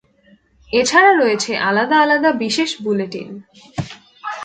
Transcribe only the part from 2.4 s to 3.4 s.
বিশেষ বুলেটিন।